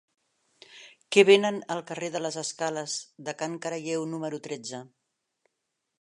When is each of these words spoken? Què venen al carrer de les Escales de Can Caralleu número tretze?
Què 1.15 1.23
venen 1.29 1.59
al 1.75 1.83
carrer 1.91 2.09
de 2.15 2.21
les 2.27 2.39
Escales 2.43 2.97
de 3.29 3.37
Can 3.43 3.61
Caralleu 3.67 4.11
número 4.15 4.41
tretze? 4.49 4.85